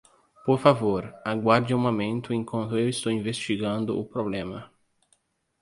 Por 0.47 0.57
favor, 0.57 1.13
aguarde 1.31 1.75
um 1.75 1.77
momento 1.79 2.33
enquanto 2.33 2.75
eu 2.75 2.89
estou 2.89 3.11
investigando 3.11 3.99
o 3.99 4.03
problema. 4.03 4.73